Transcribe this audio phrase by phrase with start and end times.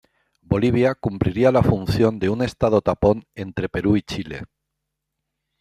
[0.41, 4.45] Bolivia cumpliría la función de un Estado tapón entre Perú y Chile.